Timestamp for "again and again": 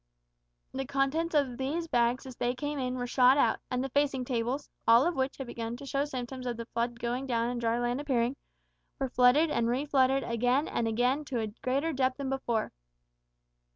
10.27-11.23